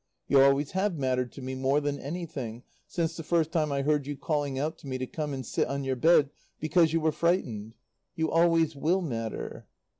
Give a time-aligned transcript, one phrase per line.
[0.27, 4.07] You always have mattered to me more than anything, since the first time I heard
[4.07, 7.11] you calling out to me to come and sit on your bed because you were
[7.11, 7.75] frightened.
[8.15, 9.67] You always will matter.